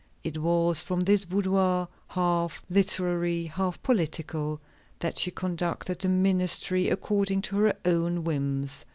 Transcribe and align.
It 0.23 0.39
was 0.39 0.81
from 0.81 1.01
this 1.01 1.25
boudoir, 1.25 1.87
half 2.07 2.63
literary, 2.71 3.45
half 3.45 3.79
political, 3.83 4.59
that 4.97 5.19
she 5.19 5.29
conducted 5.29 5.99
the 5.99 6.09
ministry 6.09 6.89
according 6.89 7.43
to 7.43 7.57
her 7.57 7.75
own 7.85 8.23
whims. 8.23 8.83